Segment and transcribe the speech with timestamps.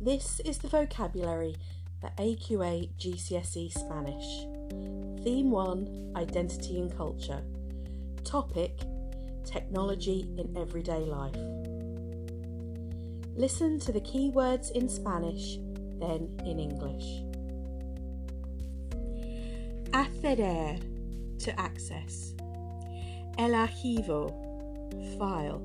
[0.00, 1.56] This is the vocabulary
[2.02, 4.44] for AQA GCSE Spanish.
[5.24, 7.42] Theme 1 Identity and Culture.
[8.22, 8.78] Topic
[9.46, 11.34] Technology in Everyday Life.
[13.36, 15.56] Listen to the key words in Spanish,
[15.98, 17.22] then in English.
[19.92, 20.78] Acceder
[21.38, 22.34] to access.
[23.38, 24.28] El archivo
[25.18, 25.62] file.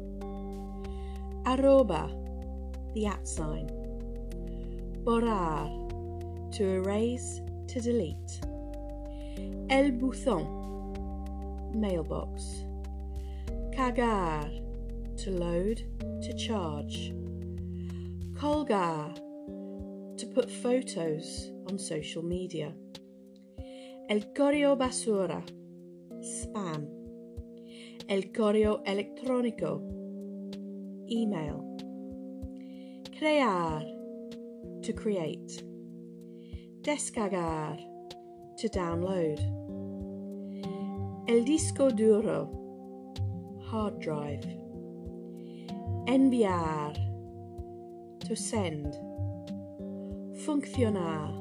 [1.45, 2.09] Arroba
[2.93, 3.80] the at sign.
[5.03, 5.69] Borrar
[6.51, 8.41] to erase, to delete.
[9.69, 10.45] El buzón
[11.73, 12.65] mailbox.
[13.73, 14.49] Cargar
[15.17, 15.83] to load,
[16.21, 17.13] to charge.
[18.37, 19.13] Colgar
[20.17, 22.73] to put photos on social media.
[24.09, 25.43] El correo basura
[26.21, 26.87] spam.
[28.09, 29.81] El correo electrónico
[31.09, 31.63] email.
[33.17, 34.00] Crear
[34.83, 35.63] to create.
[36.81, 37.77] Descargar
[38.57, 39.39] to download.
[41.27, 42.61] El disco duro
[43.71, 44.45] hard drive.
[46.07, 46.93] Enviar
[48.27, 48.95] to send.
[50.45, 51.31] Funcionar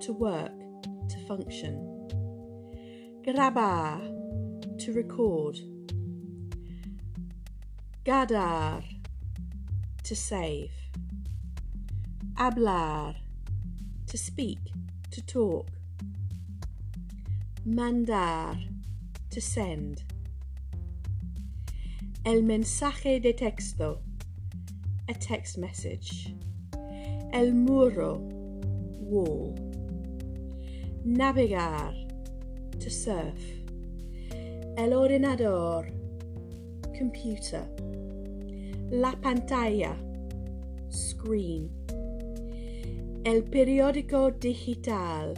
[0.00, 0.58] to work,
[1.10, 1.74] to function.
[3.26, 4.00] Grabar
[4.78, 5.58] to record.
[8.06, 8.82] Guardar
[10.04, 10.87] to save.
[12.38, 13.16] Hablar
[14.06, 14.60] to speak,
[15.10, 15.66] to talk.
[17.64, 18.56] Mandar
[19.30, 20.04] to send.
[22.24, 23.98] El mensaje de texto
[25.08, 26.32] a text message.
[27.32, 28.18] El muro
[29.00, 29.56] wall.
[31.04, 31.92] Navegar
[32.78, 33.40] to surf.
[34.76, 35.90] El ordenador
[36.96, 37.66] computer.
[38.92, 39.96] La pantalla
[40.88, 41.77] screen.
[43.28, 45.34] El periódico digital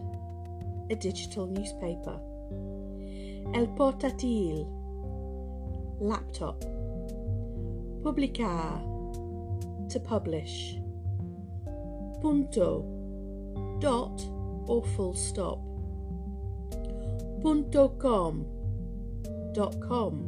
[0.89, 2.21] a digital newspaper.
[3.53, 4.65] El portátil
[6.01, 6.65] laptop.
[8.05, 8.81] Publicar
[9.89, 10.81] to publish.
[12.23, 12.85] Punto
[13.81, 14.23] dot
[14.69, 15.59] or full stop.
[17.43, 18.45] Punto com
[19.53, 20.23] dot com.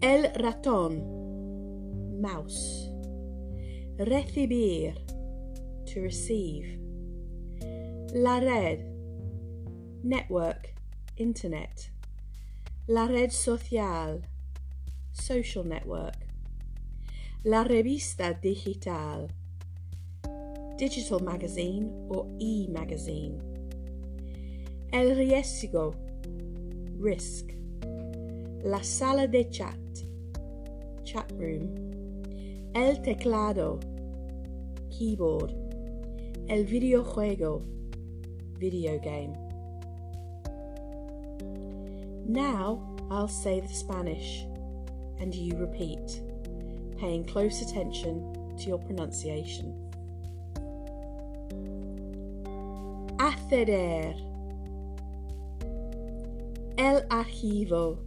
[0.00, 1.02] El ratón
[2.22, 2.90] mouse.
[3.98, 4.94] Recibir
[5.96, 6.78] to receive.
[8.12, 8.84] La red
[10.04, 10.74] network
[11.16, 11.88] internet.
[12.86, 14.20] La red social
[15.12, 16.16] social network.
[17.44, 19.30] La revista digital
[20.76, 23.40] digital magazine or e-magazine.
[24.92, 25.94] El riesgo
[26.98, 27.54] risk.
[28.64, 30.04] La sala de chat
[31.04, 31.74] chat room.
[32.74, 33.80] El teclado
[34.90, 35.65] keyboard.
[36.48, 37.62] El videojuego
[38.56, 39.36] video game.
[42.24, 44.44] Now I'll say the Spanish
[45.18, 46.20] and you repeat,
[46.98, 49.74] paying close attention to your pronunciation.
[53.18, 54.14] Acceder.
[56.78, 57.98] El archivo.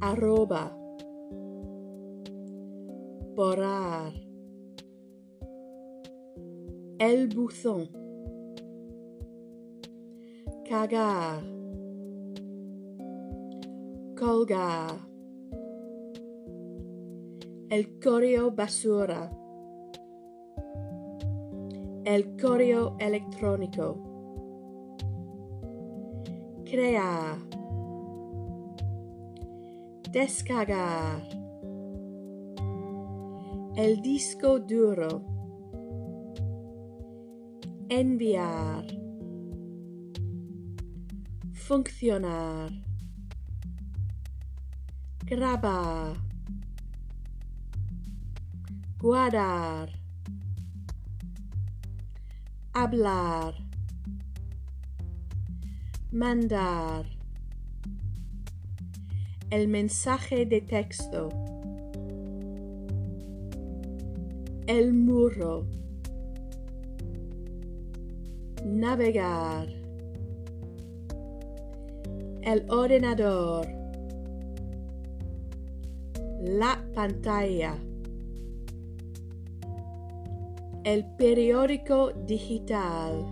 [0.00, 0.72] Arroba.
[3.34, 4.25] Borrar.
[6.98, 7.90] El buzón.
[10.66, 11.42] Cagar.
[14.18, 14.96] Colgar.
[17.68, 19.30] El correo basura.
[22.06, 23.98] El correo electrónico.
[26.64, 27.36] Crear.
[30.12, 31.28] Descargar.
[33.76, 35.35] El disco duro.
[37.88, 38.84] Enviar.
[41.54, 42.72] Funcionar.
[45.24, 46.16] Grabar.
[48.98, 49.92] Guardar.
[52.72, 53.54] Hablar.
[56.10, 57.06] Mandar.
[59.50, 61.28] El mensaje de texto.
[64.66, 65.68] El muro.
[68.64, 69.68] Navegar.
[72.42, 73.66] El ordenador.
[76.40, 77.74] La pantalla.
[80.84, 83.24] El periódico digital.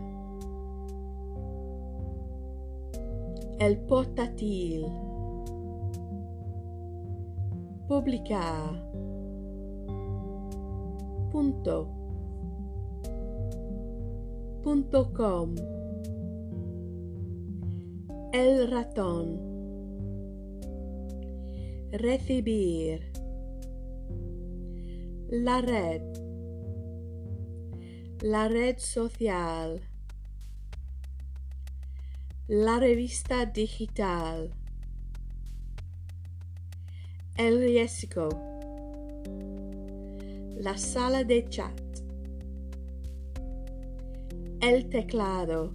[3.59, 4.87] El portátil.
[7.89, 8.95] Publicar.
[11.35, 12.04] punto
[18.33, 19.39] el ratón.
[21.93, 23.13] Recibir.
[25.29, 26.03] La red.
[28.23, 29.83] La red social.
[32.49, 34.55] La revista digital.
[37.37, 38.31] El riesgo.
[40.57, 41.84] La sala de chat
[44.65, 45.75] el teclado,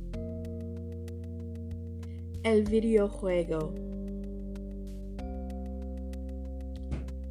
[2.44, 3.72] el videojuego.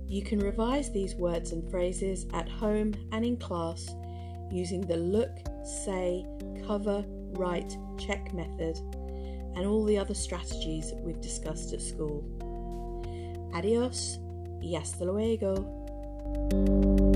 [0.06, 3.90] You can revise these words and phrases at home and in class
[4.52, 6.24] using the look, say,
[6.64, 8.78] cover, write, check method
[9.56, 12.22] and all the other strategies we've discussed at school.
[13.52, 14.20] Adios
[14.62, 17.07] y hasta luego.